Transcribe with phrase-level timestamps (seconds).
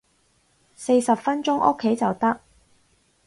[0.75, 2.41] 四十分鐘屋企就得